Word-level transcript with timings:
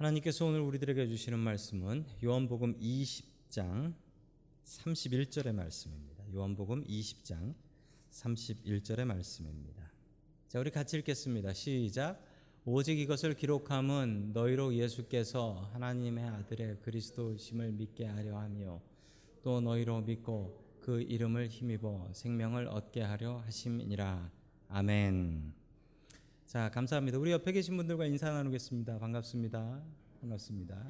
하나님께서 0.00 0.46
오늘 0.46 0.60
우리들에게 0.60 1.08
주시는 1.08 1.38
말씀은 1.38 2.06
요한복음 2.24 2.78
20장 2.80 3.92
31절의 4.64 5.52
말씀입니다. 5.52 6.24
요한복음 6.32 6.86
20장 6.86 7.52
31절의 8.10 9.04
말씀입니다. 9.04 9.92
자, 10.48 10.58
우리 10.58 10.70
같이 10.70 10.96
읽겠습니다. 10.96 11.52
시작. 11.52 12.18
오직 12.64 12.98
이것을 12.98 13.34
기록함은 13.34 14.32
너희로 14.32 14.74
예수께서 14.74 15.68
하나님의 15.74 16.24
아들의 16.24 16.80
그리스도심을 16.80 17.72
믿게 17.72 18.06
하려 18.06 18.38
하며 18.38 18.80
또 19.42 19.60
너희로 19.60 20.00
믿고 20.00 20.78
그 20.80 21.02
이름을 21.02 21.48
힘입어 21.48 22.08
생명을 22.14 22.68
얻게 22.68 23.02
하려 23.02 23.40
하심이니라. 23.40 24.30
아멘. 24.68 25.59
자, 26.50 26.68
감사합니다. 26.68 27.16
우리 27.16 27.30
옆에 27.30 27.52
계신 27.52 27.76
분들과 27.76 28.06
인사 28.06 28.28
나누겠습니다. 28.28 28.98
반갑습니다. 28.98 29.84
반갑습니다. 30.20 30.84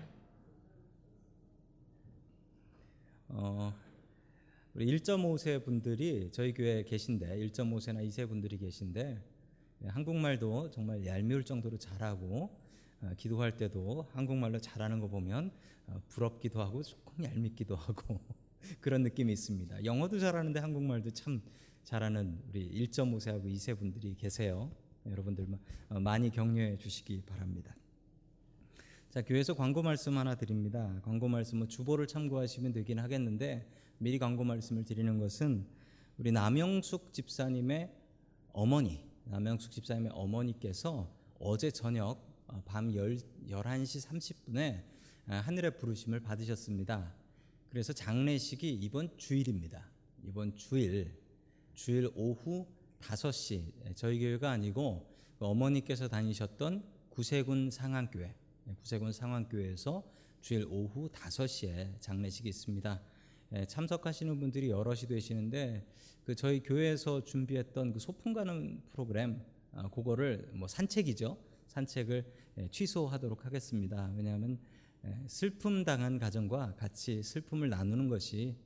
어, 3.29 3.75
우리 4.73 4.87
1.5세 4.87 5.63
분들이 5.63 6.31
저희 6.33 6.55
교회에 6.55 6.85
계신데 6.85 7.37
1.5세나 7.49 8.03
2세 8.09 8.27
분들이 8.27 8.57
계신데 8.57 9.23
예, 9.85 9.89
한국말도 9.89 10.71
정말 10.71 11.05
얄미울 11.05 11.45
정도로 11.45 11.77
잘하고 11.77 12.59
어, 13.03 13.13
기도할 13.19 13.59
때도 13.59 14.09
한국말로 14.15 14.59
잘하는 14.59 14.99
거 14.99 15.09
보면 15.09 15.51
어, 15.89 16.01
부럽기도 16.09 16.63
하고 16.63 16.83
조금 16.83 17.23
얄밉기도 17.23 17.77
하고 17.77 18.19
그런 18.81 19.03
느낌이 19.03 19.31
있습니다. 19.31 19.85
영어도 19.85 20.19
잘하는데 20.19 20.59
한국말도 20.59 21.11
참 21.11 21.43
잘하는 21.85 22.41
우리 22.49 22.67
1.5세하고 22.87 23.45
2세 23.45 23.79
분들이 23.79 24.15
계세요. 24.15 24.71
여러분들 25.07 25.47
어, 25.89 26.01
많이 26.01 26.31
격려해 26.31 26.79
주시기 26.79 27.23
바랍니다. 27.27 27.75
자, 29.11 29.23
교회에서 29.23 29.55
광고 29.55 29.83
말씀 29.83 30.19
하나 30.19 30.35
드립니다. 30.35 31.01
광고 31.03 31.29
말씀은 31.29 31.69
주보를 31.69 32.07
참고하시면 32.07 32.73
되긴 32.73 32.99
하겠는데 32.99 33.69
미리 33.99 34.19
광고 34.19 34.45
말씀을 34.45 34.85
드리는 34.85 35.19
것은 35.19 35.67
우리 36.17 36.33
남영숙 36.33 37.13
집사님의 37.13 37.91
어머니, 38.53 39.05
남영숙 39.25 39.73
집사님의 39.73 40.13
어머니께서 40.15 41.13
어제 41.39 41.71
저녁 41.71 42.23
어, 42.47 42.63
밤 42.65 42.93
10, 42.93 43.49
11시 43.49 44.07
30분에 44.07 44.83
하늘의 45.27 45.77
부르심을 45.77 46.21
받으셨습니다. 46.21 47.15
그래서 47.69 47.93
장례식이 47.93 48.69
이번 48.75 49.17
주일입니다. 49.17 49.89
이번 50.25 50.57
주일, 50.57 51.17
주일 51.75 52.11
오후 52.15 52.67
5시, 53.01 53.73
예, 53.87 53.95
저희 53.95 54.19
교회가 54.21 54.51
아니고 54.51 55.07
그 55.39 55.47
어머니께서 55.47 56.09
다니셨던 56.09 56.85
구세군 57.11 57.71
상황교회, 57.71 58.35
예, 58.69 58.75
구세군 58.75 59.13
상황교회에서 59.13 60.05
주일 60.41 60.67
오후 60.71 61.09
5시에 61.11 62.01
장례식이 62.01 62.49
있습니다. 62.49 63.03
예, 63.57 63.65
참석하시는 63.65 64.39
분들이 64.39 64.71
여럿이 64.71 65.03
되시는데 65.09 65.87
그 66.25 66.35
저희 66.35 66.63
교회에서 66.63 67.25
준비했던 67.25 67.93
그 67.93 67.99
소풍 67.99 68.33
가는 68.33 68.81
프로그램 68.89 69.43
아, 69.73 69.89
그거를 69.89 70.51
뭐 70.53 70.69
산책이죠. 70.69 71.37
산책을 71.69 72.25
취소하도록 72.73 73.45
하겠습니다. 73.47 74.13
왜냐하면 74.17 74.59
슬픔 75.29 75.85
당한 75.85 76.19
가정과 76.19 76.75
같이 76.75 77.23
슬픔을 77.23 77.71
나누는 77.71 78.09
것이 78.09 78.57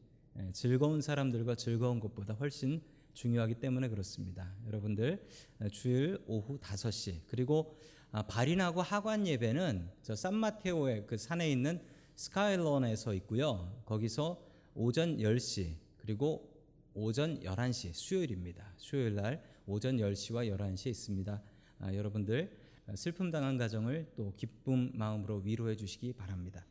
즐거운 0.53 1.03
사람들과 1.03 1.55
즐거운 1.55 2.01
것보다 2.01 2.33
훨씬 2.35 2.81
중요하기 3.15 3.55
때문에 3.55 3.89
그렇습니다. 3.89 4.55
여러분들 4.67 5.27
주일 5.73 6.19
오후 6.27 6.59
5시 6.59 7.21
그리고 7.27 7.79
아, 8.11 8.23
발인하고 8.23 8.81
하관 8.81 9.27
예배는 9.27 9.91
저 10.03 10.15
산마테오의 10.15 11.07
그 11.07 11.17
산에 11.17 11.51
있는 11.51 11.81
스카일런에서 12.15 13.15
있고요. 13.15 13.83
거기서 13.87 14.41
오전 14.75 15.17
10시 15.19 15.75
그리고 15.97 16.49
오전 16.95 17.41
11시 17.41 17.93
수요일입니다. 17.93 18.73
수요일 18.77 19.17
날 19.17 19.43
오전 19.67 19.97
10시와 19.97 20.49
11시에 20.57 20.89
있습니다. 20.89 21.43
아, 21.81 21.95
여러분들 21.95 22.57
슬픔 22.95 23.31
당한 23.31 23.57
가정을 23.57 24.13
또 24.15 24.33
기쁨 24.37 24.93
마음으로 24.95 25.39
위로해 25.39 25.75
주시기 25.75 26.13
바랍니다. 26.13 26.65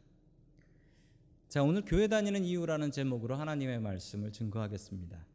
자, 1.50 1.62
오늘 1.62 1.84
교회 1.86 2.08
다니는 2.08 2.46
이유라는 2.46 2.92
제목으로 2.92 3.36
하나님의 3.36 3.80
말씀을 3.80 4.32
증거하겠습니다. 4.32 5.33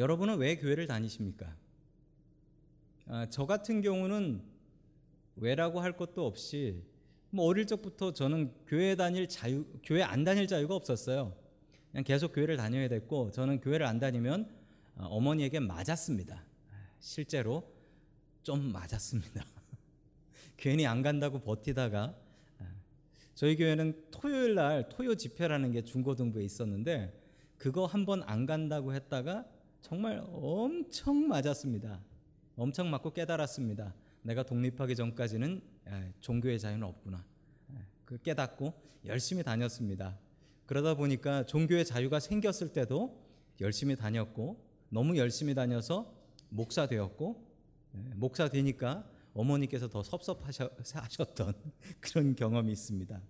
여러분은 0.00 0.38
왜 0.38 0.56
교회를 0.56 0.86
다니십니까? 0.86 1.54
아, 3.06 3.26
저 3.28 3.44
같은 3.44 3.82
경우는 3.82 4.40
왜라고 5.36 5.80
할 5.80 5.94
것도 5.94 6.24
없이 6.26 6.82
뭐 7.28 7.44
어릴 7.44 7.66
적부터 7.66 8.14
저는 8.14 8.50
교회 8.66 8.96
다닐 8.96 9.28
자유, 9.28 9.66
교회 9.84 10.02
안 10.02 10.24
다닐 10.24 10.46
자유가 10.46 10.74
없었어요. 10.74 11.36
그냥 11.90 12.04
계속 12.04 12.32
교회를 12.32 12.56
다녀야 12.56 12.88
됐고 12.88 13.30
저는 13.32 13.60
교회를 13.60 13.84
안 13.84 13.98
다니면 13.98 14.48
아, 14.96 15.04
어머니에게 15.04 15.60
맞았습니다. 15.60 16.46
실제로 16.98 17.70
좀 18.42 18.72
맞았습니다. 18.72 19.44
괜히 20.56 20.86
안 20.86 21.02
간다고 21.02 21.40
버티다가 21.40 22.14
아, 22.58 22.64
저희 23.34 23.54
교회는 23.54 24.02
토요일 24.10 24.54
날 24.54 24.88
토요 24.88 25.14
집회라는 25.14 25.72
게 25.72 25.82
중고등부에 25.82 26.42
있었는데 26.42 27.12
그거 27.58 27.84
한 27.84 28.06
번 28.06 28.22
안 28.26 28.46
간다고 28.46 28.94
했다가 28.94 29.44
정말 29.80 30.22
엄청 30.28 31.28
맞았습니다. 31.28 32.00
엄청 32.56 32.90
맞고 32.90 33.12
깨달았습니다. 33.12 33.94
내가 34.22 34.42
독립하기 34.42 34.94
전까지는 34.96 35.62
종교의 36.20 36.58
자유는 36.58 36.86
없구나. 36.86 37.24
그 38.04 38.18
깨닫고 38.18 38.74
열심히 39.06 39.42
다녔습니다. 39.42 40.18
그러다 40.66 40.94
보니까 40.94 41.46
종교의 41.46 41.84
자유가 41.84 42.20
생겼을 42.20 42.72
때도 42.72 43.18
열심히 43.60 43.96
다녔고 43.96 44.62
너무 44.88 45.16
열심히 45.16 45.54
다녀서 45.54 46.14
목사 46.48 46.86
되었고 46.86 47.46
목사 48.14 48.48
되니까 48.48 49.08
어머니께서 49.32 49.88
더 49.88 50.02
섭섭하셨던 50.02 51.54
그런 52.00 52.34
경험이 52.34 52.72
있습니다. 52.72 53.20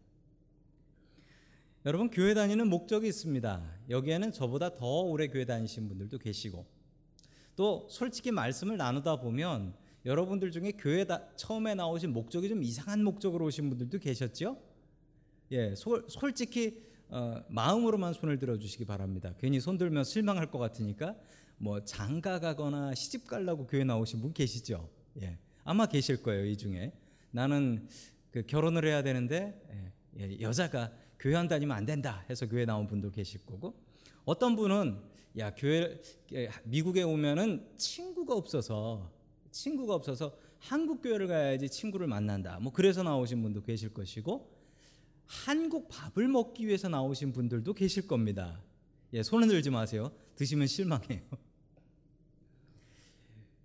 여러분 1.87 2.11
교회 2.11 2.35
다니는 2.35 2.69
목적이 2.69 3.09
있습니다. 3.09 3.63
여기에는 3.89 4.33
저보다 4.33 4.75
더 4.75 5.01
오래 5.01 5.29
교회 5.29 5.47
다니신 5.47 5.89
분들도 5.89 6.19
계시고 6.19 6.67
또 7.57 7.87
솔직히 7.89 8.31
말씀을 8.31 8.77
나누다 8.77 9.17
보면 9.17 9.73
여러분들 10.05 10.51
중에 10.51 10.73
교회 10.73 11.05
다 11.05 11.27
처음에 11.37 11.75
나오신 11.75 12.13
목적이 12.13 12.51
좀 12.51 12.63
이상한 12.63 13.03
목적으로 13.03 13.47
오신 13.47 13.71
분들도 13.71 13.99
계셨죠? 13.99 14.59
예, 15.53 15.75
솔, 15.75 16.05
솔직히 16.09 16.83
어, 17.09 17.43
마음으로만 17.49 18.13
손을 18.13 18.39
들어 18.39 18.59
주시기 18.59 18.85
바랍니다. 18.85 19.35
괜히 19.39 19.59
손 19.59 19.79
들면 19.79 20.05
실망할 20.05 20.51
것 20.51 20.59
같으니까 20.59 21.17
뭐 21.57 21.83
장가 21.83 22.41
가거나 22.41 22.95
시집 22.95 23.27
가려고 23.27 23.67
교회 23.67 23.85
나오신 23.85 24.21
분 24.21 24.35
계시죠? 24.35 24.87
예, 25.23 25.39
아마 25.65 25.87
계실 25.87 26.23
거예요 26.23 26.45
이 26.45 26.59
중에 26.59 26.93
나는 27.31 27.89
그 28.31 28.45
결혼을 28.47 28.85
해야 28.85 29.03
되는데 29.03 29.59
예, 30.19 30.31
예, 30.31 30.41
여자가 30.43 30.93
교회 31.21 31.37
안 31.37 31.47
다니면 31.47 31.77
안 31.77 31.87
된다 31.87 32.25
해서 32.29 32.49
교회 32.49 32.65
나온 32.65 32.87
분도 32.89 33.11
계실 33.11 33.45
거고 33.47 33.75
어떤 34.25 34.57
분은 34.57 34.99
야 35.39 35.55
교회 35.55 36.01
미국에 36.65 37.03
오면은 37.03 37.69
친구가 37.77 38.35
없어서 38.35 39.13
친구가 39.53 39.95
없어서 39.95 40.37
한국 40.59 41.03
교회를 41.03 41.29
가야지 41.29 41.69
친구를 41.69 42.09
만난다 42.09 42.59
뭐 42.59 42.73
그래서 42.73 43.03
나오신 43.03 43.43
분도 43.43 43.63
계실 43.63 43.95
것이고 43.95 44.51
한국 45.27 45.89
밥을 45.89 46.27
먹기 46.27 46.67
위해서 46.67 46.89
나오신 46.89 47.33
분들도 47.33 47.73
계실 47.75 48.09
겁니다. 48.09 48.61
예, 49.13 49.23
손을 49.23 49.47
들지 49.47 49.71
마세요. 49.71 50.11
드시면 50.35 50.67
실망해요. 50.67 51.21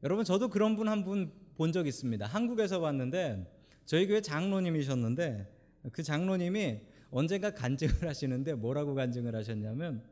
여러분 0.03 0.23
저도 0.23 0.49
그런 0.49 0.75
분 0.75 0.87
한 0.87 1.03
분 1.03 1.31
본 1.57 1.71
적 1.71 1.87
있습니다. 1.87 2.25
한국에서 2.27 2.81
봤는데 2.81 3.49
저희 3.85 4.05
교회 4.07 4.21
장로님이셨는데 4.21 5.51
그 5.93 6.03
장로님이 6.03 6.81
언젠가 7.15 7.49
간증을 7.49 8.03
하시는데 8.09 8.55
뭐라고 8.55 8.93
간증을 8.93 9.33
하셨냐면 9.35 10.03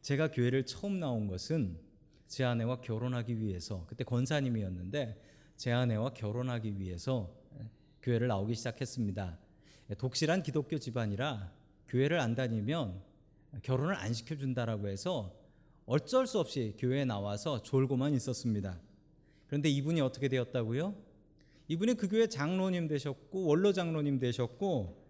제가 0.00 0.30
교회를 0.30 0.64
처음 0.64 1.00
나온 1.00 1.26
것은 1.26 1.76
제 2.28 2.44
아내와 2.44 2.82
결혼하기 2.82 3.40
위해서 3.40 3.84
그때 3.88 4.04
권사님이었는데 4.04 5.20
제 5.56 5.72
아내와 5.72 6.10
결혼하기 6.14 6.78
위해서 6.78 7.34
교회를 8.00 8.28
나오기 8.28 8.54
시작했습니다. 8.54 9.38
독실한 9.98 10.44
기독교 10.44 10.78
집안이라 10.78 11.52
교회를 11.88 12.20
안 12.20 12.36
다니면 12.36 13.02
결혼을 13.64 13.96
안 13.96 14.12
시켜준다라고 14.12 14.86
해서 14.86 15.34
어쩔 15.84 16.28
수 16.28 16.38
없이 16.38 16.76
교회에 16.78 17.04
나와서 17.04 17.60
졸고만 17.60 18.14
있었습니다. 18.14 18.78
그런데 19.48 19.68
이분이 19.68 20.00
어떻게 20.00 20.28
되었다고요? 20.28 20.94
이분이 21.66 21.94
그 21.94 22.06
교회 22.06 22.28
장로님 22.28 22.86
되셨고 22.86 23.46
원로 23.46 23.72
장로님 23.72 24.20
되셨고 24.20 25.00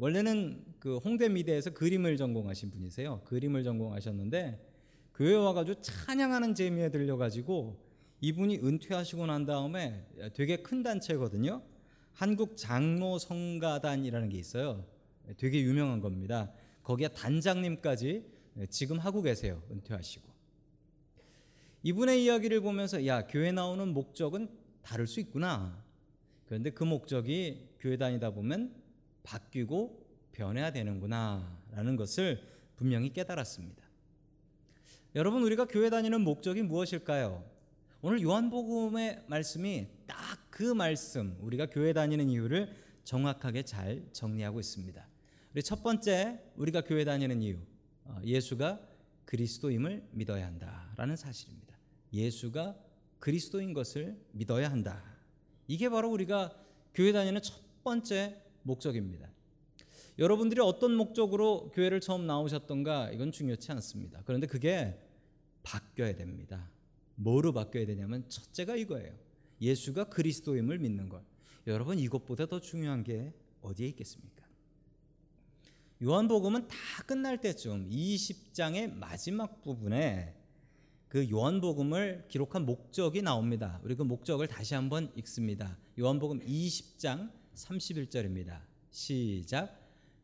원래는 0.00 0.69
그 0.80 0.96
홍대 0.96 1.28
미대에서 1.28 1.70
그림을 1.70 2.16
전공하신 2.16 2.70
분이세요. 2.70 3.20
그림을 3.26 3.62
전공하셨는데 3.62 4.66
교회 5.14 5.34
와가지고 5.34 5.82
찬양하는 5.82 6.54
재미에 6.54 6.90
들려가지고 6.90 7.78
이분이 8.22 8.58
은퇴하시고 8.58 9.26
난 9.26 9.44
다음에 9.44 10.06
되게 10.34 10.56
큰 10.56 10.82
단체거든요. 10.82 11.62
한국 12.12 12.56
장로 12.56 13.18
성가단이라는 13.18 14.30
게 14.30 14.38
있어요. 14.38 14.86
되게 15.36 15.62
유명한 15.62 16.00
겁니다. 16.00 16.50
거기에 16.82 17.08
단장님까지 17.08 18.24
지금 18.70 18.98
하고 18.98 19.22
계세요. 19.22 19.62
은퇴하시고. 19.70 20.28
이분의 21.82 22.24
이야기를 22.24 22.60
보면서 22.60 23.06
야, 23.06 23.26
교회 23.26 23.52
나오는 23.52 23.88
목적은 23.92 24.48
다를 24.82 25.06
수 25.06 25.20
있구나. 25.20 25.82
그런데 26.46 26.70
그 26.70 26.84
목적이 26.84 27.68
교회 27.78 27.96
다니다 27.96 28.30
보면 28.30 28.74
바뀌고 29.22 29.99
변해야 30.32 30.72
되는구나라는 30.72 31.96
것을 31.96 32.42
분명히 32.76 33.12
깨달았습니다. 33.12 33.82
여러분 35.14 35.42
우리가 35.42 35.66
교회 35.66 35.90
다니는 35.90 36.20
목적이 36.22 36.62
무엇일까요? 36.62 37.44
오늘 38.02 38.22
요한복음의 38.22 39.24
말씀이 39.26 39.86
딱 40.06 40.40
그 40.60 40.74
말씀 40.74 41.38
우리가 41.40 41.70
교회 41.70 41.94
다니는 41.94 42.28
이유를 42.28 42.76
정확하게 43.04 43.62
잘 43.62 44.04
정리하고 44.12 44.60
있습니다. 44.60 45.08
우리 45.54 45.62
첫 45.62 45.82
번째 45.82 46.38
우리가 46.56 46.82
교회 46.82 47.02
다니는 47.02 47.40
이유 47.40 47.56
어, 48.04 48.20
예수가 48.22 48.78
그리스도임을 49.24 50.06
믿어야 50.10 50.44
한다라는 50.44 51.16
사실입니다. 51.16 51.78
예수가 52.12 52.76
그리스도인 53.20 53.72
것을 53.72 54.20
믿어야 54.32 54.70
한다. 54.70 55.02
이게 55.66 55.88
바로 55.88 56.10
우리가 56.10 56.52
교회 56.92 57.12
다니는 57.12 57.40
첫 57.40 57.54
번째 57.82 58.36
목적입니다. 58.62 59.30
여러분들이 60.20 60.60
어떤 60.60 60.94
목적으로 60.94 61.70
교회를 61.70 62.00
처음 62.00 62.26
나오셨던가 62.26 63.10
이건 63.10 63.32
중요치 63.32 63.72
않습니다. 63.72 64.22
그런데 64.26 64.46
그게 64.46 65.00
바뀌어야 65.62 66.14
됩니다. 66.14 66.70
뭐로 67.14 67.54
바뀌어야 67.54 67.86
되냐면 67.86 68.28
첫째가 68.28 68.76
이거예요. 68.76 69.14
예수가 69.62 70.10
그리스도임을 70.10 70.78
믿는 70.78 71.08
것. 71.08 71.22
여러분 71.66 71.98
이것보다 71.98 72.46
더 72.46 72.60
중요한 72.60 73.02
게 73.02 73.32
어디에 73.62 73.88
있겠습니까? 73.88 74.44
요한복음은 76.02 76.68
다 76.68 76.76
끝날 77.06 77.40
때쯤 77.40 77.88
20장의 77.88 78.92
마지막 78.92 79.62
부분에 79.62 80.34
그 81.08 81.30
요한복음을 81.30 82.26
기록한 82.28 82.66
목적이 82.66 83.22
나옵니다. 83.22 83.80
우리 83.82 83.94
그 83.94 84.02
목적을 84.02 84.48
다시 84.48 84.74
한번 84.74 85.10
읽습니다. 85.16 85.78
요한복음 85.98 86.40
20장 86.40 87.30
31절입니다. 87.54 88.60
시작. 88.90 89.79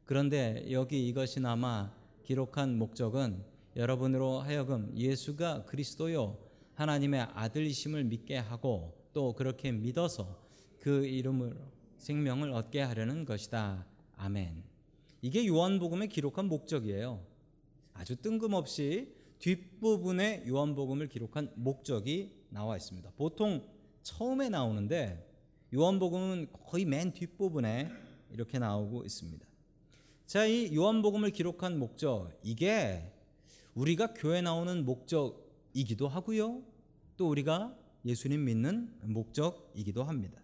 그런데 0.06 0.64
여기 0.70 1.08
이것이나마 1.08 1.92
기록한 2.22 2.78
목적은 2.78 3.44
여러분으로 3.74 4.38
하여금 4.38 4.96
예수가 4.96 5.64
그리스도요 5.64 6.38
하나님의 6.74 7.22
아들이심을 7.34 8.04
믿게 8.04 8.36
하고 8.36 8.94
또 9.12 9.32
그렇게 9.34 9.72
믿어서 9.72 10.40
그 10.78 11.04
이름으로 11.04 11.56
생명을 11.98 12.52
얻게 12.52 12.82
하려는 12.82 13.24
것이다. 13.24 13.84
아멘. 14.16 14.62
이게 15.22 15.44
요한복음에 15.44 16.06
기록한 16.06 16.46
목적이에요. 16.46 17.20
아주 17.92 18.14
뜬금없이 18.14 19.12
뒷부분에 19.40 20.44
요한복음을 20.46 21.08
기록한 21.08 21.50
목적이 21.56 22.32
나와 22.50 22.76
있습니다. 22.76 23.10
보통 23.16 23.66
처음에 24.04 24.50
나오는데 24.50 25.28
요한복음은 25.74 26.52
거의 26.52 26.84
맨 26.84 27.12
뒷부분에 27.12 27.90
이렇게 28.30 28.60
나오고 28.60 29.04
있습니다. 29.04 29.55
자, 30.26 30.44
이 30.44 30.74
요한복음을 30.74 31.30
기록한 31.30 31.78
목적 31.78 32.32
이게 32.42 33.12
우리가 33.74 34.12
교회 34.14 34.40
나오는 34.40 34.84
목적이기도 34.84 36.08
하고요. 36.08 36.64
또 37.16 37.28
우리가 37.28 37.76
예수님 38.04 38.44
믿는 38.44 38.92
목적이기도 39.02 40.02
합니다. 40.02 40.42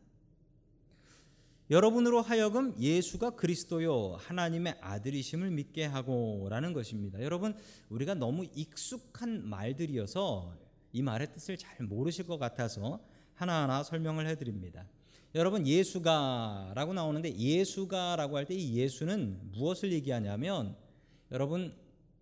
여러분으로 1.68 2.22
하여금 2.22 2.78
예수가 2.78 3.30
그리스도요 3.30 4.16
하나님의 4.20 4.78
아들이심을 4.80 5.50
믿게 5.50 5.86
하고라는 5.86 6.74
것입니다. 6.74 7.20
여러분 7.20 7.56
우리가 7.88 8.14
너무 8.14 8.44
익숙한 8.54 9.48
말들이어서 9.48 10.54
이 10.92 11.02
말의 11.02 11.32
뜻을 11.32 11.56
잘 11.56 11.84
모르실 11.86 12.28
것 12.28 12.38
같아서 12.38 13.00
하나하나 13.34 13.82
설명을 13.82 14.28
해드립니다. 14.28 14.86
여러분 15.34 15.66
예수가라고 15.66 16.92
나오는데 16.92 17.34
예수가라고 17.36 18.36
할 18.36 18.46
때 18.46 18.54
이 18.54 18.74
예수는 18.76 19.50
무엇을 19.52 19.92
얘기하냐면 19.92 20.76
여러분 21.30 21.74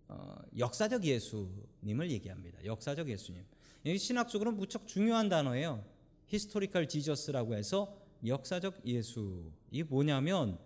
어, 0.07 0.35
역사적 0.57 1.03
예수님을 1.03 2.11
얘기합니다. 2.11 2.63
역사적 2.63 3.09
예수님. 3.09 3.43
신학적으로 3.97 4.51
무척 4.51 4.87
중요한 4.87 5.29
단어예요. 5.29 5.83
historical 6.27 6.87
Jesus라고 6.87 7.55
해서 7.55 7.97
역사적 8.25 8.85
예수. 8.85 9.51
이 9.71 9.83
뭐냐면 9.83 10.57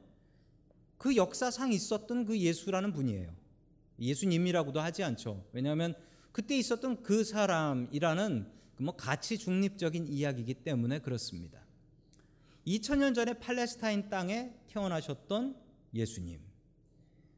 그 0.97 1.15
역사상 1.15 1.71
있었던 1.74 2.25
그 2.25 2.38
예수라는 2.39 2.94
분이에요. 2.94 3.33
예수님이라고도 4.00 4.80
하지 4.80 5.03
않죠. 5.03 5.44
왜냐하면 5.51 5.95
그때 6.31 6.57
있었던 6.57 7.01
그 7.01 7.24
사람이라는 7.24 8.51
그뭐 8.75 8.95
가치 8.95 9.38
중립적인 9.38 10.07
이야기이기 10.07 10.56
때문에 10.56 11.00
그렇습니다. 11.00 11.65
2000년 12.68 13.14
전에 13.14 13.34
팔레스타인 13.34 14.10
땅에 14.10 14.54
태어나셨던 14.68 15.56
예수님. 15.94 16.40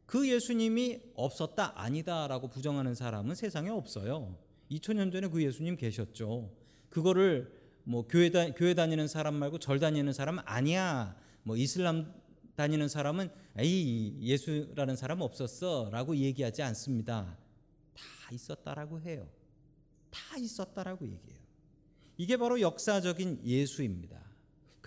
그 0.05 0.29
예수님이 0.29 1.01
없었다 1.15 1.73
아니다라고 1.79 2.47
부정하는 2.47 2.95
사람은 2.95 3.35
세상에 3.35 3.69
없어요. 3.69 4.37
2000년 4.71 5.11
전에 5.11 5.27
그 5.27 5.43
예수님 5.43 5.75
계셨죠. 5.75 6.53
그거를 6.89 7.53
뭐 7.83 8.07
교회 8.07 8.29
다 8.29 8.49
교회 8.51 8.73
다니는 8.73 9.07
사람 9.07 9.35
말고 9.35 9.59
절 9.59 9.79
다니는 9.79 10.13
사람은 10.13 10.43
아니야. 10.45 11.17
뭐 11.43 11.57
이슬람 11.57 12.13
다니는 12.55 12.87
사람은 12.87 13.29
에이 13.57 14.17
예수라는 14.21 14.95
사람 14.95 15.21
없었어라고 15.21 16.15
얘기하지 16.15 16.63
않습니다. 16.63 17.37
다 17.93 18.03
있었다라고 18.31 19.01
해요. 19.01 19.29
다 20.09 20.37
있었다라고 20.37 21.05
얘기해요. 21.05 21.39
이게 22.17 22.37
바로 22.37 22.59
역사적인 22.59 23.41
예수입니다. 23.45 24.26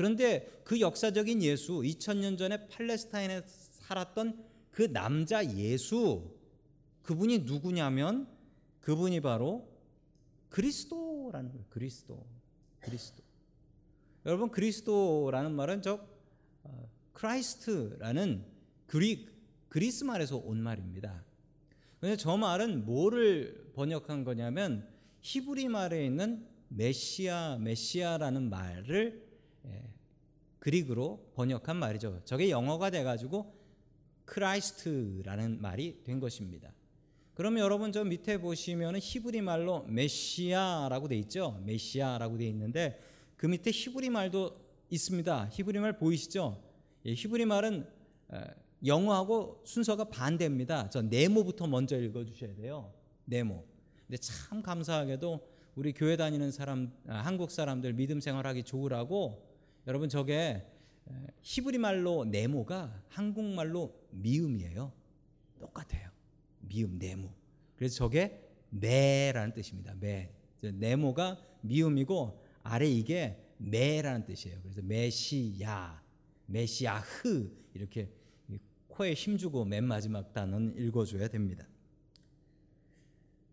그런데 0.00 0.62
그 0.64 0.80
역사적인 0.80 1.42
예수 1.42 1.82
2000년 1.82 2.38
전에 2.38 2.68
팔레스타인에 2.68 3.42
살았던 3.44 4.42
그 4.70 4.90
남자 4.90 5.44
예수 5.58 6.34
그분이 7.02 7.40
누구냐면 7.40 8.26
그분이 8.80 9.20
바로 9.20 9.68
그리스도라는 10.48 11.50
거예요. 11.50 11.66
그리스도. 11.68 12.26
그리스도. 12.80 13.22
여러분 14.24 14.50
그리스도라는 14.50 15.52
말은 15.54 15.82
저 15.82 16.00
어, 16.62 16.90
Christ라는 17.12 18.46
그리 18.86 19.28
그리스 19.68 20.04
말에서 20.04 20.38
온 20.38 20.62
말입니다. 20.62 21.22
근데 22.00 22.16
저 22.16 22.38
말은 22.38 22.86
뭐를 22.86 23.72
번역한 23.74 24.24
거냐면 24.24 24.88
히브리 25.20 25.68
말에 25.68 26.06
있는 26.06 26.46
메시아 26.68 27.58
메시아라는 27.58 28.48
말을 28.48 29.29
예, 29.29 29.29
Greek으로 30.58 31.30
번역한 31.34 31.76
말이죠. 31.76 32.20
저게 32.24 32.50
영어가 32.50 32.90
돼 32.90 33.02
가지고 33.02 33.54
Christ라는 34.26 35.60
말이 35.60 36.02
된 36.04 36.20
것입니다. 36.20 36.72
그러면 37.34 37.62
여러분 37.62 37.90
저 37.90 38.04
밑에 38.04 38.38
보시면 38.38 38.98
히브리 39.00 39.40
말로 39.40 39.84
메시아라고 39.84 41.08
돼 41.08 41.16
있죠. 41.20 41.60
메시아라고 41.64 42.36
돼 42.36 42.46
있는데 42.48 43.00
그 43.36 43.46
밑에 43.46 43.70
히브리 43.70 44.10
말도 44.10 44.60
있습니다. 44.90 45.48
히브리 45.50 45.78
말 45.78 45.96
보이시죠? 45.96 46.62
예, 47.06 47.14
히브리 47.14 47.46
말은 47.46 47.86
영어하고 48.84 49.62
순서가 49.64 50.04
반대입니다. 50.04 50.90
저 50.90 51.00
네모부터 51.00 51.66
먼저 51.66 51.98
읽어 51.98 52.24
주셔야 52.24 52.54
돼요. 52.54 52.92
네모. 53.24 53.64
근데 54.06 54.18
참 54.18 54.62
감사하게도 54.62 55.48
우리 55.76 55.92
교회 55.92 56.16
다니는 56.16 56.50
사람 56.50 56.92
아, 57.06 57.18
한국 57.18 57.50
사람들 57.50 57.94
믿음 57.94 58.20
생활하기 58.20 58.64
좋으라고 58.64 59.49
여러분 59.86 60.08
저게 60.08 60.66
히브리 61.42 61.78
말로 61.78 62.24
네모가 62.24 63.04
한국말로 63.08 63.94
미음이에요. 64.10 64.92
똑같아요. 65.58 66.10
미음 66.60 66.98
네모. 66.98 67.32
그래서 67.76 67.96
저게 67.96 68.46
매라는 68.70 69.52
뜻입니다. 69.54 69.94
매. 69.98 70.32
네모가 70.62 71.38
미음이고 71.62 72.44
아래 72.62 72.86
이게 72.88 73.42
매라는 73.58 74.24
뜻이에요. 74.24 74.60
그래서 74.62 74.82
메시야, 74.82 76.02
메시아흐 76.46 77.50
이렇게 77.74 78.10
코에 78.88 79.14
힘주고 79.14 79.64
맨 79.64 79.84
마지막 79.84 80.32
단어는 80.32 80.76
읽어줘야 80.76 81.28
됩니다. 81.28 81.66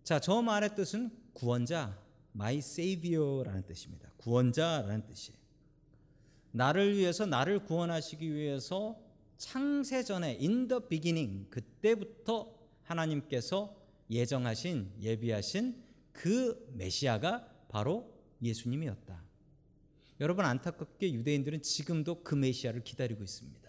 자, 0.03 0.19
저 0.19 0.41
말의 0.41 0.75
뜻은 0.75 1.11
구원자, 1.33 2.01
my 2.35 2.57
savior라는 2.57 3.65
뜻입니다. 3.65 4.11
구원자라는 4.17 5.05
뜻이에요. 5.05 5.46
나를 6.57 6.97
위해서 6.97 7.25
나를 7.27 7.63
구원하시기 7.63 8.33
위해서 8.33 8.99
창세 9.37 10.03
전에 10.03 10.37
in 10.39 10.67
the 10.67 10.81
beginning 10.89 11.47
그때부터 11.51 12.51
하나님께서 12.81 13.75
예정하신 14.09 14.93
예비하신 14.99 15.75
그 16.11 16.67
메시아가 16.73 17.47
바로 17.69 18.11
예수님이었다. 18.41 19.23
여러분 20.19 20.45
안타깝게 20.45 21.13
유대인들은 21.13 21.61
지금도 21.61 22.23
그 22.23 22.33
메시아를 22.33 22.83
기다리고 22.83 23.23
있습니다. 23.23 23.67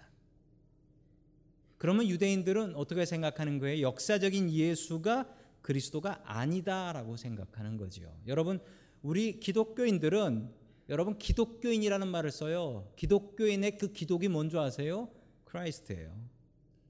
그러면 1.76 2.08
유대인들은 2.08 2.74
어떻게 2.74 3.04
생각하는 3.04 3.58
거예요? 3.58 3.82
역사적인 3.82 4.50
예수가 4.50 5.28
그리스도가 5.60 6.22
아니다라고 6.24 7.18
생각하는 7.18 7.76
거지요. 7.76 8.10
여러분 8.26 8.60
우리 9.02 9.38
기독교인들은 9.40 10.67
여러분 10.88 11.18
기독교인이라는 11.18 12.08
말을 12.08 12.30
써요. 12.30 12.90
기독교인의 12.96 13.76
그 13.76 13.92
기독이 13.92 14.28
뭔지 14.28 14.56
아세요? 14.56 15.10
Christ예요. 15.44 16.14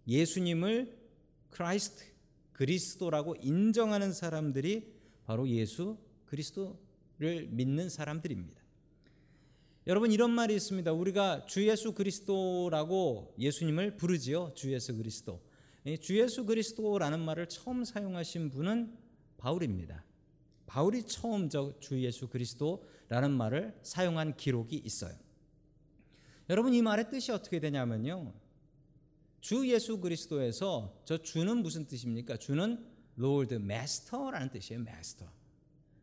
예수님을 0.07 0.97
Christ 1.51 2.05
그리스도라고 2.53 3.35
인정하는 3.41 4.13
사람들이 4.13 4.93
바로 5.25 5.49
예수 5.49 5.99
그리스도를 6.27 7.49
믿는 7.51 7.89
사람들입니다. 7.89 8.63
여러분 9.89 10.13
이런 10.13 10.31
말이 10.31 10.55
있습니다. 10.55 10.93
우리가 10.93 11.47
주 11.47 11.67
예수 11.67 11.93
그리스도라고 11.93 13.35
예수님을 13.39 13.97
부르지요. 13.97 14.53
주 14.55 14.73
예수 14.73 14.97
그리스도. 14.97 15.41
주 16.01 16.19
예수 16.21 16.45
그리스도라는 16.45 17.21
말을 17.21 17.49
처음 17.49 17.85
사용하신 17.85 18.51
분은 18.51 18.97
바울입니다. 19.39 20.05
바울이 20.67 21.05
처음 21.05 21.49
주 21.49 22.03
예수 22.03 22.29
그리스도 22.29 22.85
라는 23.09 23.33
말을 23.33 23.79
사용한 23.83 24.37
기록이 24.37 24.77
있어요. 24.77 25.15
여러분 26.51 26.75
이 26.75 26.83
말의 26.83 27.11
뜻이 27.11 27.33
어떻게 27.33 27.61
되냐면요. 27.61 28.33
주 29.41 29.69
예수 29.69 30.01
그리스도에서 30.01 31.01
저 31.05 31.19
주는 31.19 31.63
무슨 31.63 31.87
뜻입니까? 31.87 32.37
주는 32.37 32.85
Lord, 33.19 33.55
Master라는 33.55 34.51
뜻이에요. 34.51 34.81
Master. 34.83 35.31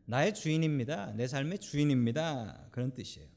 나의 0.06 0.34
주인입니다. 0.34 1.12
내 1.12 1.26
삶의 1.26 1.58
주인입니다. 1.58 2.68
그런 2.70 2.92
뜻이에요. 2.92 3.28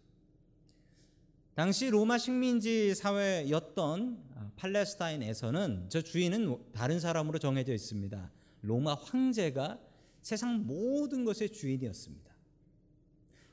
당시 1.55 1.89
로마 1.89 2.17
식민지 2.17 2.95
사회였던 2.95 4.23
아, 4.35 4.51
팔레스타인에서는 4.55 5.87
저 5.89 6.01
주인은 6.01 6.71
다른 6.71 6.99
사람으로 6.99 7.39
정해져 7.39 7.73
있습니다. 7.73 8.31
로마 8.61 8.93
황제가 8.93 9.79
세상 10.21 10.65
모든 10.65 11.25
것의 11.25 11.49
주인이었습니다. 11.51 12.28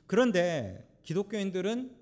그런데 0.07 0.87
기독교인들은 1.03 1.97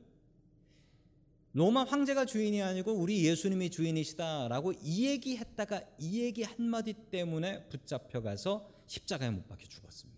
로마 1.52 1.84
황제가 1.84 2.24
주인이 2.24 2.60
아니고 2.62 2.92
우리 2.92 3.24
예수님이 3.24 3.70
주인이시다라고 3.70 4.72
이 4.82 5.06
얘기했다가 5.06 5.82
이 5.98 6.20
얘기 6.20 6.42
한마디 6.42 6.92
때문에 6.92 7.68
붙잡혀 7.68 8.20
가서 8.20 8.68
십자가에 8.86 9.30
못 9.30 9.46
박혀 9.46 9.66
죽었습니다. 9.68 10.14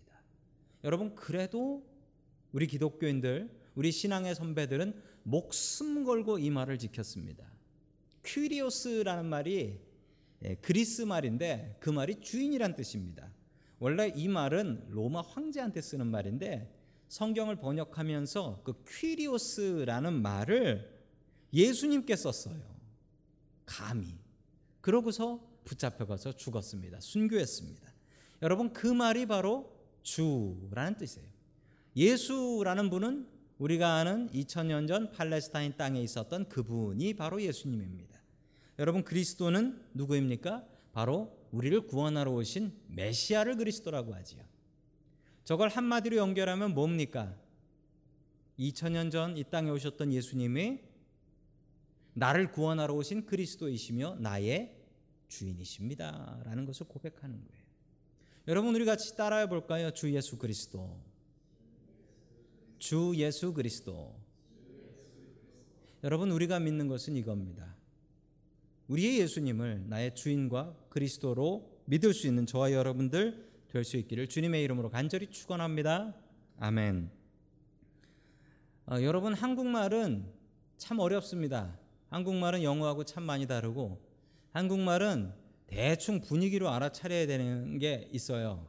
여러분 0.84 1.14
그래도 1.14 1.86
우리 2.52 2.66
기독교인들 2.66 3.50
우리 3.74 3.92
신앙의 3.92 4.34
선배들은 4.34 5.02
목숨 5.24 6.04
걸고 6.04 6.38
이 6.38 6.48
말을 6.48 6.78
지켰습니다. 6.78 7.44
퀴리오스라는 8.24 9.26
말이 9.26 9.78
예, 10.44 10.54
그리스 10.56 11.02
말인데 11.02 11.76
그 11.80 11.90
말이 11.90 12.20
주인이란 12.20 12.76
뜻입니다. 12.76 13.30
원래 13.78 14.12
이 14.14 14.28
말은 14.28 14.86
로마 14.88 15.20
황제한테 15.20 15.80
쓰는 15.82 16.06
말인데 16.06 16.75
성경을 17.08 17.56
번역하면서 17.56 18.62
그 18.64 18.84
퀴리오스라는 18.88 20.22
말을 20.22 20.96
예수님께 21.52 22.16
썼어요. 22.16 22.60
감히. 23.64 24.18
그러고서 24.80 25.40
붙잡혀가서 25.64 26.32
죽었습니다. 26.32 27.00
순교했습니다. 27.00 27.92
여러분 28.42 28.72
그 28.72 28.86
말이 28.86 29.26
바로 29.26 29.72
주라는 30.02 30.96
뜻이에요. 30.98 31.28
예수라는 31.96 32.90
분은 32.90 33.26
우리가 33.58 33.94
아는 33.94 34.28
2000년 34.30 34.86
전 34.86 35.10
팔레스타인 35.10 35.76
땅에 35.76 36.00
있었던 36.02 36.48
그분이 36.48 37.14
바로 37.14 37.42
예수님입니다. 37.42 38.20
여러분 38.78 39.02
그리스도는 39.02 39.82
누구입니까? 39.94 40.64
바로 40.92 41.36
우리를 41.52 41.86
구원하러 41.86 42.32
오신 42.32 42.72
메시아를 42.88 43.56
그리스도라고 43.56 44.14
하지요. 44.14 44.42
저걸 45.46 45.68
한마디로 45.68 46.16
연결하면 46.16 46.74
뭡니까? 46.74 47.32
2000년 48.58 49.12
전 49.12 49.36
이 49.36 49.44
땅에 49.44 49.70
오셨던 49.70 50.12
예수님이 50.12 50.80
나를 52.14 52.50
구원하러 52.50 52.92
오신 52.94 53.26
그리스도이시며 53.26 54.16
나의 54.18 54.74
주인이십니다. 55.28 56.40
라는 56.44 56.64
것을 56.64 56.88
고백하는 56.88 57.36
거예요. 57.36 57.64
여러분 58.48 58.74
우리 58.74 58.84
같이 58.84 59.16
따라해 59.16 59.48
볼까요? 59.48 59.92
주 59.92 60.12
예수 60.12 60.36
그리스도. 60.36 61.00
주 62.80 63.12
예수 63.14 63.54
그리스도. 63.54 64.18
여러분 66.02 66.32
우리가 66.32 66.58
믿는 66.58 66.88
것은 66.88 67.14
이겁니다. 67.14 67.76
우리의 68.88 69.20
예수님을 69.20 69.84
나의 69.88 70.16
주인과 70.16 70.74
그리스도로 70.88 71.70
믿을 71.84 72.14
수 72.14 72.26
있는 72.26 72.46
저와 72.46 72.72
여러분들 72.72 73.46
될 73.68 73.84
수 73.84 73.96
있기를 73.96 74.28
주님의 74.28 74.62
이름으로 74.64 74.90
간절히 74.90 75.28
축원합니다. 75.28 76.14
아멘. 76.58 77.10
어, 78.86 79.02
여러분 79.02 79.34
한국말은 79.34 80.32
참 80.76 80.98
어렵습니다. 80.98 81.78
한국말은 82.08 82.62
영어하고 82.62 83.04
참 83.04 83.24
많이 83.24 83.46
다르고 83.46 84.00
한국말은 84.52 85.32
대충 85.66 86.20
분위기로 86.20 86.70
알아차려야 86.70 87.26
되는 87.26 87.78
게 87.78 88.08
있어요. 88.12 88.68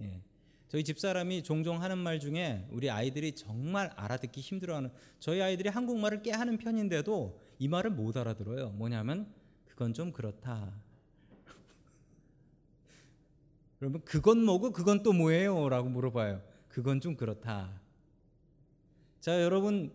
예. 0.00 0.22
저희 0.68 0.84
집사람이 0.84 1.42
종종 1.42 1.82
하는 1.82 1.96
말 1.96 2.20
중에 2.20 2.66
우리 2.70 2.90
아이들이 2.90 3.34
정말 3.34 3.90
알아듣기 3.96 4.42
힘들어하는 4.42 4.90
저희 5.18 5.40
아이들이 5.40 5.70
한국말을 5.70 6.22
꽤 6.22 6.30
하는 6.32 6.58
편인데도 6.58 7.40
이 7.58 7.68
말을 7.68 7.90
못 7.90 8.18
알아들어요. 8.18 8.70
뭐냐면 8.72 9.32
그건 9.64 9.94
좀 9.94 10.12
그렇다. 10.12 10.70
그러면 13.78 14.02
그건 14.04 14.44
뭐고 14.44 14.72
그건 14.72 15.02
또 15.02 15.12
뭐예요? 15.12 15.68
라고 15.68 15.88
물어봐요. 15.88 16.42
그건 16.68 17.00
좀 17.00 17.16
그렇다. 17.16 17.80
자, 19.20 19.40
여러분 19.42 19.92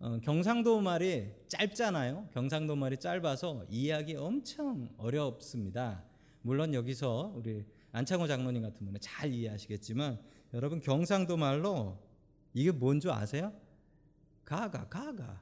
어, 0.00 0.18
경상도 0.22 0.80
말이 0.80 1.30
짧잖아요. 1.48 2.28
경상도 2.32 2.74
말이 2.74 2.96
짧아서 2.96 3.66
이해하기 3.68 4.16
엄청 4.16 4.88
어렵습니다. 4.96 6.02
물론 6.42 6.72
여기서 6.72 7.32
우리 7.36 7.64
안창호 7.92 8.26
장로님 8.26 8.62
같은 8.62 8.86
분은 8.86 9.00
잘 9.00 9.30
이해하시겠지만 9.32 10.18
여러분 10.54 10.80
경상도 10.80 11.36
말로 11.36 11.98
이게 12.54 12.70
뭔 12.72 12.98
줄 12.98 13.10
아세요? 13.10 13.52
가가 14.44 14.88
가가 14.88 15.40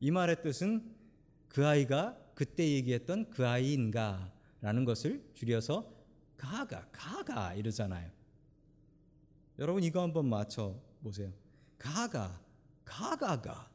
이 0.00 0.10
말의 0.10 0.42
뜻은 0.42 0.94
그 1.48 1.66
아이가 1.66 2.16
그때 2.34 2.66
얘기했던 2.68 3.30
그 3.30 3.46
아이인가 3.46 4.32
라는 4.60 4.84
것을 4.84 5.24
줄여서 5.34 5.90
가가 6.36 6.86
가가 6.92 7.54
이러잖아요. 7.54 8.10
여러분 9.58 9.82
이거 9.82 10.02
한번 10.02 10.28
맞춰 10.28 10.74
보세요. 11.02 11.32
가가 11.78 12.40
가가가 12.84 13.70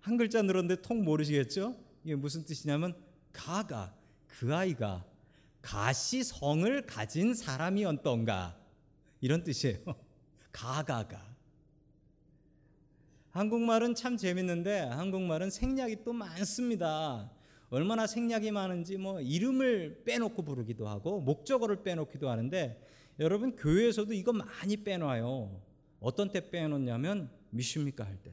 한 0.00 0.16
글자 0.16 0.42
늘었는데 0.42 0.82
통 0.82 1.04
모르시겠죠? 1.04 1.76
이게 2.04 2.14
무슨 2.14 2.44
뜻이냐면 2.44 2.94
가가 3.32 3.94
그 4.26 4.54
아이가 4.54 5.04
가시성을 5.62 6.86
가진 6.86 7.34
사람이었던가 7.34 8.58
이런 9.20 9.44
뜻이에요. 9.44 9.78
가가가 10.52 11.30
한국말은 13.30 13.94
참 13.94 14.16
재밌는데 14.16 14.80
한국말은 14.80 15.50
생략이 15.50 16.02
또 16.04 16.12
많습니다. 16.12 17.30
얼마나 17.70 18.06
생략이 18.06 18.50
많은지 18.50 18.96
뭐 18.96 19.20
이름을 19.20 20.02
빼놓고 20.04 20.42
부르기도 20.42 20.88
하고 20.88 21.20
목적어를 21.20 21.82
빼놓기도 21.82 22.28
하는데 22.28 22.86
여러분 23.20 23.54
교회에서도 23.54 24.12
이거 24.12 24.32
많이 24.32 24.76
빼놔요. 24.76 25.60
어떤 26.00 26.32
때 26.32 26.50
빼놓냐면 26.50 27.30
믿습니까 27.50 28.04
할 28.04 28.16
때. 28.22 28.32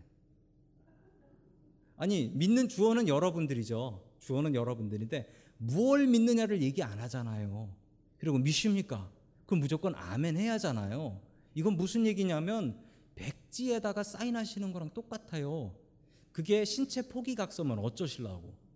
아니 1.98 2.32
믿는 2.34 2.67
주어는 2.67 3.08
여러분들이죠. 3.08 4.03
주어는 4.20 4.56
여러분들인데 4.56 5.32
무엇 5.58 6.00
믿느냐를 6.01 6.62
얘기 6.62 6.82
안 6.82 7.00
하잖아요. 7.00 7.70
그리고 8.17 8.38
믿습니까? 8.39 9.10
그럼 9.46 9.60
무조건 9.62 9.94
아멘 9.96 10.38
해야 10.38 10.53
하잖아요. 10.53 11.22
이건 11.53 11.75
무슨 11.75 12.06
얘기냐면 12.06 12.79
백지에다가 13.15 14.03
사인하시는 14.03 14.72
거랑 14.74 14.91
똑같아요. 14.94 15.75
그게 16.32 16.65
신체 16.65 17.08
포기각서면 17.08 17.79
어쩌실라고? 17.79 18.67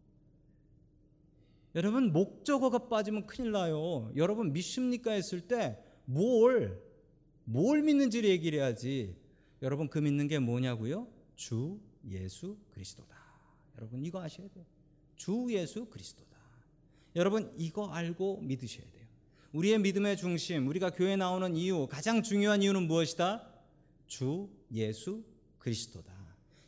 여러분 1.76 2.12
목적어가 2.12 2.90
빠지면 2.90 3.28
큰일 3.28 3.52
나요. 3.52 4.12
여러분 4.16 4.52
믿습니까 4.52 5.12
했을 5.12 5.42
때 5.42 5.82
뭘, 6.06 6.82
뭘 7.46 7.82
믿는지를 7.82 8.30
얘기를 8.30 8.60
해야지. 8.60 9.16
여러분 9.62 9.88
그 9.88 10.00
믿는 10.00 10.28
게 10.28 10.40
뭐냐고요? 10.40 11.08
주 11.36 11.80
예수 12.10 12.58
그리스도다. 12.72 13.16
여러분 13.78 14.04
이거 14.04 14.22
아셔야 14.22 14.48
돼요. 14.50 14.66
주 15.16 15.48
예수 15.50 15.86
그리스도다. 15.86 16.38
여러분 17.16 17.54
이거 17.58 17.88
알고 17.88 18.42
믿으셔야 18.42 18.86
돼요. 18.92 19.02
우리의 19.54 19.80
믿음의 19.80 20.18
중심, 20.18 20.68
우리가 20.68 20.92
교회 20.92 21.16
나오는 21.16 21.56
이유, 21.56 21.88
가장 21.90 22.24
중요한 22.24 22.64
이유는 22.64 22.88
무엇이다? 22.88 23.48
주 24.08 24.50
예수 24.74 25.24
그리스도다. 25.58 26.12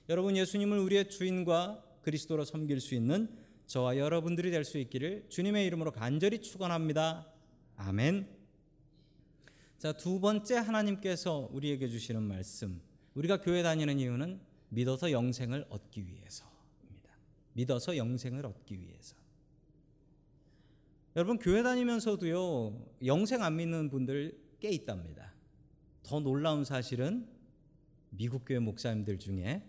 여러분 0.09 0.35
예수님을 0.35 0.79
우리의 0.79 1.09
주인과 1.09 1.83
그리스도로 2.01 2.43
섬길 2.43 2.81
수 2.81 2.93
있는 2.93 3.29
저와 3.73 3.97
여러분들이 3.97 4.51
될 4.51 4.65
수 4.65 4.77
있기를 4.77 5.25
주님의 5.29 5.65
이름으로 5.65 5.91
간절히 5.91 6.43
축원합니다. 6.43 7.27
아멘. 7.75 8.27
자, 9.79 9.93
두 9.93 10.19
번째 10.19 10.57
하나님께서 10.57 11.49
우리에게 11.51 11.87
주시는 11.87 12.21
말씀. 12.21 12.79
우리가 13.15 13.41
교회 13.41 13.63
다니는 13.63 13.97
이유는 13.97 14.39
믿어서 14.69 15.11
영생을 15.11 15.65
얻기 15.69 16.05
위해서입니다. 16.05 17.17
믿어서 17.53 17.97
영생을 17.97 18.45
얻기 18.45 18.79
위해서. 18.79 19.15
여러분 21.15 21.39
교회 21.39 21.63
다니면서도요 21.63 22.79
영생 23.07 23.41
안 23.41 23.55
믿는 23.55 23.89
분들 23.89 24.39
꽤 24.59 24.69
있답니다. 24.69 25.33
더 26.03 26.19
놀라운 26.19 26.63
사실은 26.63 27.27
미국 28.11 28.45
교회 28.45 28.59
목사님들 28.59 29.17
중에 29.17 29.67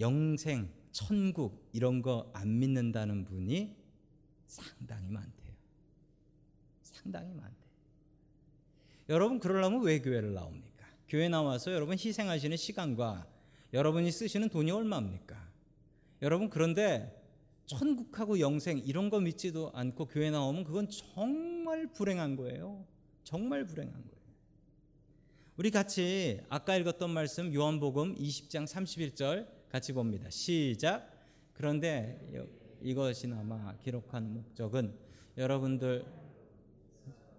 영생, 0.00 0.70
천국 0.96 1.68
이런 1.74 2.00
거 2.00 2.30
안 2.32 2.58
믿는다는 2.58 3.26
분이 3.26 3.76
상당히 4.46 5.10
많대요. 5.10 5.52
상당히 6.80 7.34
많대. 7.34 7.54
여러분 9.10 9.38
그러려면 9.38 9.82
왜 9.82 10.00
교회를 10.00 10.32
나옵니까? 10.32 10.86
교회 11.06 11.28
나와서 11.28 11.70
여러분 11.70 11.98
희생하시는 11.98 12.56
시간과 12.56 13.26
여러분이 13.74 14.10
쓰시는 14.10 14.48
돈이 14.48 14.70
얼마입니까? 14.70 15.36
여러분 16.22 16.48
그런데 16.48 17.22
천국하고 17.66 18.40
영생 18.40 18.78
이런 18.78 19.10
거 19.10 19.20
믿지도 19.20 19.72
않고 19.74 20.06
교회 20.06 20.30
나오면 20.30 20.64
그건 20.64 20.88
정말 20.88 21.92
불행한 21.92 22.36
거예요. 22.36 22.86
정말 23.22 23.66
불행한 23.66 23.92
거예요. 23.92 24.16
우리 25.58 25.70
같이 25.70 26.40
아까 26.48 26.74
읽었던 26.74 27.10
말씀 27.10 27.52
요한복음 27.52 28.14
20장 28.14 28.66
31절 28.66 29.55
같이 29.70 29.92
봅니다. 29.92 30.30
시작. 30.30 31.10
그런데 31.52 32.18
이것이나마 32.82 33.76
기록한 33.78 34.32
목적은 34.32 34.94
여러분들 35.36 36.04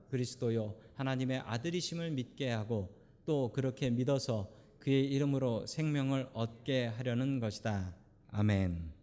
그리스도요 0.09 0.75
하나님의 0.95 1.39
아들이심을 1.39 2.11
믿게 2.11 2.49
하고 2.49 2.95
또 3.25 3.51
그렇게 3.51 3.89
믿어서 3.89 4.49
그의 4.79 5.05
이름으로 5.11 5.65
생명을 5.65 6.29
얻게 6.33 6.85
하려는 6.85 7.39
것이다. 7.39 7.93
아멘. 8.29 8.93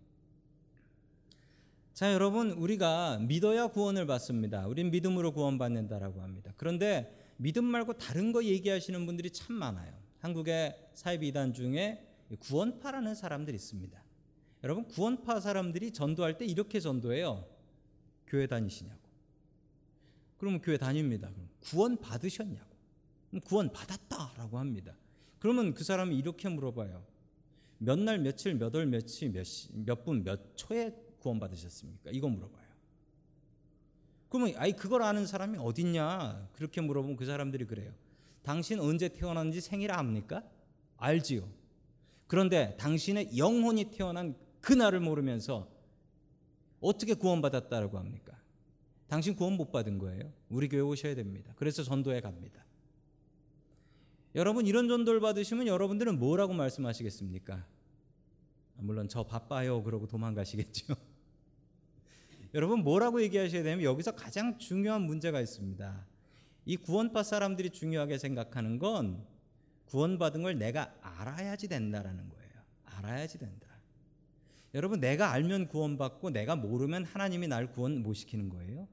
자, 1.92 2.12
여러분, 2.12 2.50
우리가 2.50 3.18
믿어야 3.18 3.68
구원을 3.68 4.06
받습니다. 4.06 4.66
우린 4.66 4.90
믿음으로 4.90 5.32
구원받는다라고 5.32 6.22
합니다. 6.22 6.52
그런데 6.56 7.14
믿음 7.36 7.64
말고 7.64 7.98
다른 7.98 8.32
거 8.32 8.42
얘기하시는 8.42 9.06
분들이 9.06 9.30
참 9.30 9.54
많아요. 9.54 9.92
한국의 10.18 10.74
사이비 10.94 11.28
이단 11.28 11.52
중에 11.52 12.02
구원파라는 12.38 13.14
사람들이 13.14 13.54
있습니다. 13.56 14.02
여러분, 14.62 14.86
구원파 14.88 15.40
사람들이 15.40 15.92
전도할 15.92 16.38
때 16.38 16.46
이렇게 16.46 16.80
전도해요. 16.80 17.46
교회 18.26 18.46
다니시냐고. 18.46 19.00
그러면 20.38 20.60
교회 20.60 20.76
다닙니다. 20.76 21.30
그럼 21.30 21.48
구원 21.60 21.96
받으셨냐고. 21.98 22.74
구원 23.44 23.72
받았다라고 23.72 24.58
합니다. 24.58 24.96
그러면 25.38 25.74
그 25.74 25.84
사람이 25.84 26.16
이렇게 26.16 26.48
물어봐요. 26.48 27.04
몇 27.78 27.98
날, 27.98 28.18
며칠, 28.18 28.54
몇 28.54 28.74
월, 28.74 28.86
며칠, 28.86 29.32
몇, 29.32 29.46
몇 29.72 30.04
분, 30.04 30.24
몇 30.24 30.56
초에 30.56 30.94
구원 31.18 31.38
받으셨습니까? 31.38 32.10
이거 32.12 32.28
물어봐요. 32.28 32.64
그러면 34.28 34.54
아이 34.56 34.72
그걸 34.72 35.02
아는 35.02 35.26
사람이 35.26 35.58
어딨냐? 35.58 36.48
그렇게 36.52 36.80
물어보면 36.80 37.16
그 37.16 37.24
사람들이 37.24 37.66
그래요. 37.66 37.92
당신 38.42 38.80
언제 38.80 39.08
태어났는지 39.08 39.60
생일 39.60 39.92
압니까? 39.92 40.42
알지요. 40.96 41.48
그런데 42.34 42.76
당신의 42.78 43.38
영혼이 43.38 43.92
태어난 43.92 44.34
그날을 44.60 44.98
모르면서 44.98 45.70
어떻게 46.80 47.14
구원받았다고 47.14 47.96
합니까? 47.96 48.36
당신 49.06 49.36
구원 49.36 49.52
못 49.52 49.70
받은 49.70 49.98
거예요. 49.98 50.32
우리 50.48 50.68
교회 50.68 50.80
오셔야 50.80 51.14
됩니다. 51.14 51.52
그래서 51.54 51.84
전도에 51.84 52.20
갑니다. 52.20 52.64
여러분 54.34 54.66
이런 54.66 54.88
전도를 54.88 55.20
받으시면 55.20 55.68
여러분들은 55.68 56.18
뭐라고 56.18 56.54
말씀하시겠습니까? 56.54 57.64
물론 58.78 59.08
저 59.08 59.22
바빠요 59.22 59.84
그러고 59.84 60.08
도망가시겠죠. 60.08 60.96
여러분 62.52 62.80
뭐라고 62.82 63.22
얘기하셔야 63.22 63.62
되면 63.62 63.84
여기서 63.84 64.16
가장 64.16 64.58
중요한 64.58 65.02
문제가 65.02 65.40
있습니다. 65.40 66.04
이 66.66 66.76
구원받 66.78 67.26
사람들이 67.26 67.70
중요하게 67.70 68.18
생각하는 68.18 68.80
건 68.80 69.24
구원받은 69.86 70.42
걸 70.42 70.58
내가 70.58 70.94
알아야지 71.00 71.68
된다라는 71.68 72.28
거예요. 72.28 72.52
알아야지 72.84 73.38
된다. 73.38 73.66
여러분 74.74 75.00
내가 75.00 75.30
알면 75.30 75.68
구원받고 75.68 76.30
내가 76.30 76.56
모르면 76.56 77.04
하나님이 77.04 77.48
날 77.48 77.70
구원 77.70 78.02
못 78.02 78.14
시키는 78.14 78.48
거예요. 78.48 78.88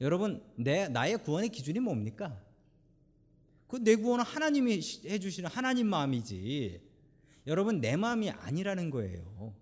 여러분 0.00 0.42
내 0.56 0.88
나의 0.88 1.18
구원의 1.18 1.50
기준이 1.50 1.78
뭡니까? 1.78 2.40
그 3.68 3.78
내 3.78 3.96
구원은 3.96 4.22
하나님이 4.24 4.74
해주시는 5.06 5.48
하나님 5.48 5.86
마음이지. 5.86 6.82
여러분 7.46 7.80
내 7.80 7.96
마음이 7.96 8.28
아니라는 8.28 8.90
거예요. 8.90 9.54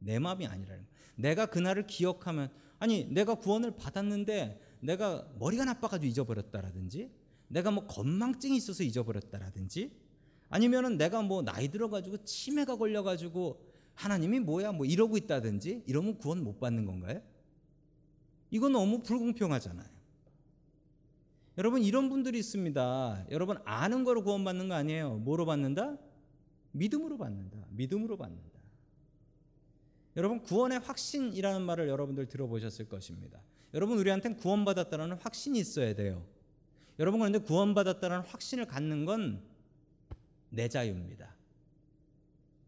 내 0.00 0.18
마음이 0.18 0.46
아니라는. 0.46 0.82
거예요. 0.82 0.92
내가 1.14 1.46
그날을 1.46 1.86
기억하면 1.86 2.50
아니 2.80 3.04
내가 3.04 3.36
구원을 3.36 3.76
받았는데 3.76 4.60
내가 4.80 5.28
머리가 5.38 5.64
나빠가지고 5.64 6.10
잊어버렸다라든지 6.10 7.10
내가 7.52 7.70
뭐 7.70 7.86
건망증이 7.86 8.56
있어서 8.56 8.82
잊어버렸다라든지 8.82 9.92
아니면은 10.48 10.96
내가 10.96 11.22
뭐 11.22 11.42
나이 11.42 11.68
들어가지고 11.68 12.24
치매가 12.24 12.76
걸려가지고 12.76 13.60
하나님이 13.94 14.40
뭐야 14.40 14.72
뭐 14.72 14.86
이러고 14.86 15.18
있다든지 15.18 15.84
이러면 15.86 16.16
구원 16.16 16.42
못 16.42 16.58
받는 16.58 16.86
건가요? 16.86 17.22
이건 18.50 18.72
너무 18.72 19.02
불공평하잖아요. 19.02 19.86
여러분 21.58 21.82
이런 21.82 22.08
분들이 22.08 22.38
있습니다. 22.38 23.26
여러분 23.30 23.58
아는 23.64 24.04
거로 24.04 24.24
구원받는 24.24 24.68
거 24.68 24.74
아니에요. 24.74 25.16
뭐로 25.18 25.44
받는다? 25.44 25.98
믿음으로 26.72 27.18
받는다. 27.18 27.58
믿음으로 27.68 28.16
받는다. 28.16 28.58
여러분 30.16 30.42
구원의 30.42 30.78
확신이라는 30.80 31.60
말을 31.62 31.88
여러분들 31.88 32.26
들어보셨을 32.28 32.88
것입니다. 32.88 33.42
여러분 33.74 33.98
우리한테는 33.98 34.38
구원받았다는 34.38 35.18
확신이 35.18 35.58
있어야 35.58 35.94
돼요. 35.94 36.26
여러분 37.02 37.20
그런데 37.20 37.38
구원받았다는 37.38 38.20
확신을 38.20 38.64
갖는 38.64 39.04
건 39.04 39.52
내 40.52 40.68
자유입니다. 40.68 41.34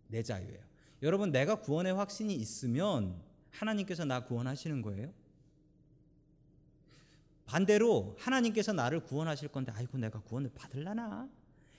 내 0.08 0.22
자유예요. 0.22 0.60
여러분 1.02 1.30
내가 1.30 1.56
구원의 1.56 1.92
확신이 1.94 2.34
있으면 2.34 3.22
하나님께서 3.50 4.04
나 4.04 4.24
구원하시는 4.24 4.80
거예요? 4.82 5.12
반대로 7.44 8.16
하나님께서 8.18 8.72
나를 8.72 9.00
구원하실 9.00 9.48
건데 9.48 9.70
아이고 9.74 9.98
내가 9.98 10.20
구원을 10.20 10.50
받을라나 10.54 11.28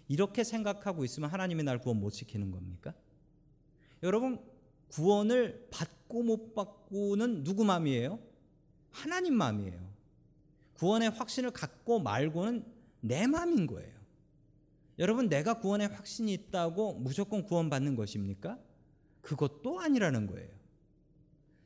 이렇게 0.08 0.44
생각하고 0.44 1.04
있으면 1.04 1.32
하나님이 1.32 1.63
날 1.63 1.80
구원 1.80 2.00
못 2.00 2.12
시키는 2.12 2.52
겁니까? 2.52 2.94
여러분 4.04 4.39
구원을 4.89 5.68
받고 5.72 6.22
못 6.22 6.54
받고는 6.54 7.44
누구 7.44 7.65
마음이에요? 7.65 8.20
하나님 8.91 9.34
마음이에요. 9.34 9.85
구원의 10.76 11.10
확신을 11.12 11.52
갖고 11.52 12.00
말고는 12.00 12.66
내 13.02 13.28
마음인 13.28 13.68
거예요. 13.68 13.94
여러분 14.98 15.28
내가 15.28 15.60
구원의 15.60 15.90
확신이 15.90 16.34
있다고 16.34 16.94
무조건 16.96 17.44
구원받는 17.44 17.96
것입니까? 17.96 18.60
그것도 19.22 19.80
아니라는 19.80 20.28
거예요. 20.28 20.56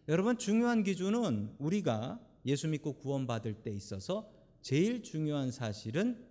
여러분 0.08 0.38
중요한 0.38 0.84
기준은 0.84 1.56
우리가 1.60 2.20
예수 2.46 2.68
믿고 2.68 2.94
구원받을 2.94 3.62
때 3.62 3.72
있어서 3.72 4.32
제일 4.62 5.04
중요한 5.04 5.52
사실은 5.52 6.26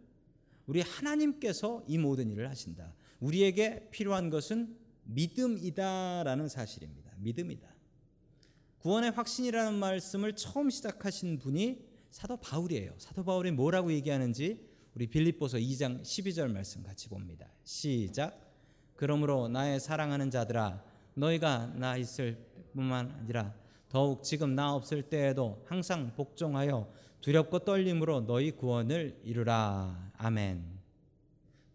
우리 0.66 0.80
하나님께서 0.80 1.84
이 1.86 1.96
모든 1.96 2.30
일을 2.30 2.50
하신다. 2.50 2.94
우리에게 3.20 3.88
필요한 3.90 4.30
것은 4.30 4.76
믿음이다라는 5.04 6.48
사실입니다. 6.48 7.12
믿음이다. 7.18 7.68
구원의 8.78 9.12
확신이라는 9.12 9.78
말씀을 9.78 10.36
처음 10.36 10.70
시작하신 10.70 11.38
분이 11.38 11.87
사도 12.18 12.36
바울이에요. 12.36 12.94
사도 12.98 13.22
바울이 13.22 13.52
뭐라고 13.52 13.92
얘기하는지 13.92 14.68
우리 14.96 15.06
빌립보서 15.06 15.58
2장 15.58 16.02
12절 16.02 16.50
말씀 16.50 16.82
같이 16.82 17.08
봅니다. 17.08 17.46
시작. 17.62 18.36
그러므로 18.96 19.46
나의 19.46 19.78
사랑하는 19.78 20.28
자들아 20.28 20.82
너희가 21.14 21.74
나 21.76 21.96
있을 21.96 22.44
뿐만 22.72 23.12
아니라 23.20 23.54
더욱 23.88 24.24
지금 24.24 24.56
나 24.56 24.74
없을 24.74 25.04
때에도 25.04 25.62
항상 25.68 26.12
복종하여 26.16 26.92
두렵고 27.20 27.60
떨림으로 27.60 28.26
너희 28.26 28.50
구원을 28.50 29.20
이루라. 29.22 30.10
아멘. 30.16 30.64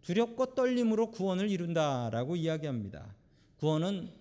두렵고 0.02 0.54
떨림으로 0.54 1.10
구원을 1.10 1.48
이룬다라고 1.48 2.36
이야기합니다. 2.36 3.14
구원은 3.60 4.12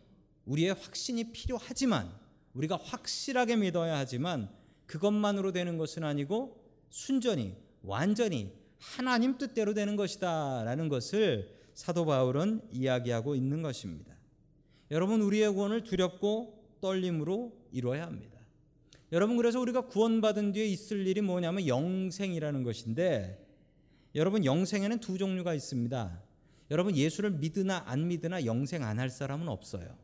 우리의 0.45 0.73
확신이 0.73 1.33
필요하지만 1.33 2.09
우리가 2.53 2.77
확실하게 2.77 3.57
믿어야 3.57 3.97
하지만 3.97 4.62
그것만으로 4.93 5.51
되는 5.51 5.79
것은 5.79 6.03
아니고 6.03 6.63
순전히 6.91 7.55
완전히 7.81 8.53
하나님 8.77 9.39
뜻대로 9.39 9.73
되는 9.73 9.95
것이다라는 9.95 10.87
것을 10.87 11.49
사도 11.73 12.05
바울은 12.05 12.61
이야기하고 12.71 13.33
있는 13.33 13.63
것입니다. 13.63 14.13
여러분 14.91 15.21
우리의 15.21 15.51
구원을 15.51 15.83
두렵고 15.83 16.77
떨림으로 16.79 17.57
이루어야 17.71 18.05
합니다. 18.05 18.37
여러분 19.11 19.35
그래서 19.35 19.59
우리가 19.59 19.87
구원받은 19.87 20.51
뒤에 20.51 20.65
있을 20.65 21.07
일이 21.07 21.21
뭐냐면 21.21 21.65
영생이라는 21.67 22.61
것인데 22.61 23.43
여러분 24.13 24.45
영생에는 24.45 24.99
두 24.99 25.17
종류가 25.17 25.55
있습니다. 25.55 26.21
여러분 26.69 26.95
예수를 26.95 27.31
믿으나 27.31 27.81
안 27.87 28.07
믿으나 28.07 28.45
영생 28.45 28.83
안 28.83 28.99
할 28.99 29.09
사람은 29.09 29.47
없어요. 29.47 29.97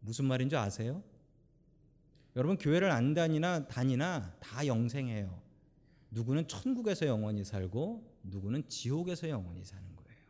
무슨 0.00 0.24
말인지 0.24 0.56
아세요? 0.56 1.04
여러분 2.36 2.58
교회를 2.58 2.90
안 2.90 3.14
다니나 3.14 3.68
다니나 3.68 4.36
다 4.40 4.66
영생해요. 4.66 5.40
누구는 6.10 6.48
천국에서 6.48 7.06
영원히 7.06 7.44
살고 7.44 8.12
누구는 8.24 8.68
지옥에서 8.68 9.28
영원히 9.28 9.64
사는 9.64 9.84
거예요. 9.96 10.20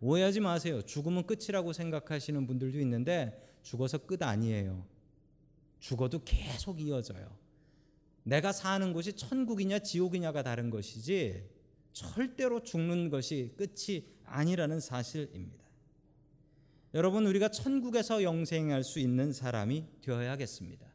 오해하지 0.00 0.40
마세요. 0.40 0.82
죽음은 0.82 1.26
끝이라고 1.26 1.72
생각하시는 1.72 2.46
분들도 2.46 2.78
있는데 2.80 3.58
죽어서 3.62 3.98
끝 3.98 4.22
아니에요. 4.22 4.86
죽어도 5.78 6.22
계속 6.24 6.80
이어져요. 6.80 7.36
내가 8.22 8.52
사는 8.52 8.92
곳이 8.92 9.14
천국이냐 9.14 9.80
지옥이냐가 9.80 10.42
다른 10.42 10.70
것이지 10.70 11.48
절대로 11.92 12.62
죽는 12.62 13.10
것이 13.10 13.54
끝이 13.56 14.06
아니라는 14.24 14.80
사실입니다. 14.80 15.63
여러분 16.94 17.26
우리가 17.26 17.48
천국에서 17.48 18.22
영생할 18.22 18.84
수 18.84 19.00
있는 19.00 19.32
사람이 19.32 19.84
되어야겠습니다. 20.00 20.86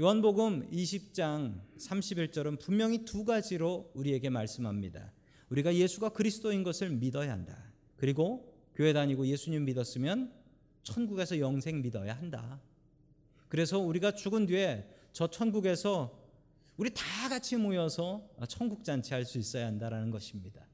요한복음 0.00 0.68
20장 0.72 1.60
31절은 1.78 2.58
분명히 2.58 3.04
두 3.04 3.24
가지로 3.24 3.92
우리에게 3.94 4.28
말씀합니다. 4.28 5.12
우리가 5.50 5.72
예수가 5.72 6.08
그리스도인 6.08 6.64
것을 6.64 6.90
믿어야 6.90 7.30
한다. 7.30 7.72
그리고 7.96 8.52
교회 8.74 8.92
다니고 8.92 9.28
예수님 9.28 9.66
믿었으면 9.66 10.32
천국에서 10.82 11.38
영생 11.38 11.80
믿어야 11.80 12.16
한다. 12.16 12.60
그래서 13.48 13.78
우리가 13.78 14.10
죽은 14.16 14.46
뒤에 14.46 14.84
저 15.12 15.28
천국에서 15.28 16.26
우리 16.76 16.90
다 16.92 17.28
같이 17.28 17.56
모여서 17.56 18.28
천국 18.48 18.82
잔치 18.82 19.14
할 19.14 19.24
수 19.24 19.38
있어야 19.38 19.66
한다라는 19.66 20.10
것입니다. 20.10 20.66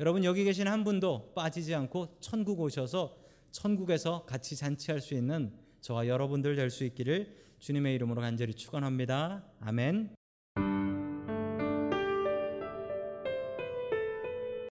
여러분 0.00 0.24
여기 0.24 0.44
계신 0.44 0.66
한 0.66 0.82
분도 0.82 1.34
빠지지 1.34 1.74
않고 1.74 2.16
천국 2.20 2.58
오셔서 2.60 3.19
천국에서 3.52 4.24
같이 4.26 4.56
잔치할 4.56 5.00
수 5.00 5.14
있는 5.14 5.52
저와 5.80 6.06
여러분들 6.06 6.56
될 6.56 6.70
수 6.70 6.84
있기를 6.84 7.34
주님의 7.58 7.94
이름으로 7.96 8.20
간절히 8.20 8.54
축원합니다. 8.54 9.44
아멘. 9.60 10.19